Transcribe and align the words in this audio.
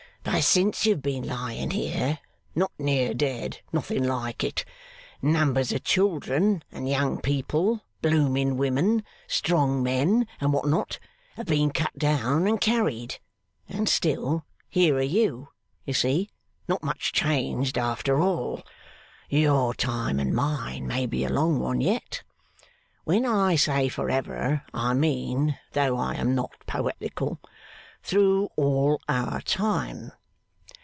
But 0.23 0.43
since 0.43 0.85
you 0.85 0.93
have 0.93 1.01
been 1.01 1.27
lying 1.27 1.71
here 1.71 2.19
not 2.55 2.71
near 2.77 3.11
dead 3.13 3.59
nothing 3.73 4.03
like 4.03 4.43
it 4.43 4.63
numbers 5.21 5.71
of 5.71 5.83
children 5.83 6.63
and 6.71 6.87
young 6.87 7.19
people, 7.19 7.81
blooming 8.03 8.55
women, 8.55 9.03
strong 9.27 9.81
men, 9.81 10.27
and 10.39 10.53
what 10.53 10.67
not, 10.67 10.99
have 11.37 11.47
been 11.47 11.71
cut 11.71 11.97
down 11.97 12.45
and 12.45 12.61
carried; 12.61 13.17
and 13.67 13.89
still 13.89 14.45
here 14.69 14.95
are 14.97 15.01
you, 15.01 15.49
you 15.85 15.93
see, 15.93 16.29
not 16.67 16.83
much 16.83 17.11
changed 17.13 17.75
after 17.77 18.19
all. 18.21 18.61
Your 19.27 19.73
time 19.73 20.19
and 20.19 20.35
mine 20.35 20.85
may 20.85 21.07
be 21.07 21.23
a 21.25 21.29
long 21.29 21.59
one 21.59 21.81
yet. 21.81 22.21
When 23.05 23.25
I 23.25 23.55
say 23.55 23.89
for 23.89 24.11
ever, 24.11 24.63
I 24.71 24.93
mean 24.93 25.57
(though 25.73 25.97
I 25.97 26.13
am 26.13 26.35
not 26.35 26.51
poetical) 26.67 27.39
through 28.03 28.49
all 28.55 28.99
our 29.07 29.39
time. 29.41 30.11